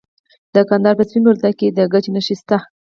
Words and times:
د 0.53 0.55
کندهار 0.69 0.95
په 0.97 1.03
سپین 1.07 1.21
بولدک 1.25 1.53
کې 1.59 1.67
د 1.77 1.79
ګچ 1.91 2.05
نښې 2.13 2.35
شته. 2.39 2.57